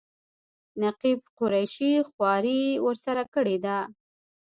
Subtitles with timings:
[0.81, 3.77] نقیب قریشي خواري ورسره کړې ده.